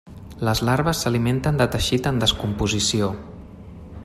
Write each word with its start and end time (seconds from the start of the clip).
Les 0.47 0.61
larves 0.69 1.01
s'alimenten 1.05 1.61
de 1.61 1.69
teixit 1.77 2.11
en 2.13 2.19
descomposició. 2.25 3.15